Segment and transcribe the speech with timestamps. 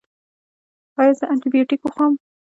[0.99, 2.13] ایا زه انټي بیوټیک وخورم؟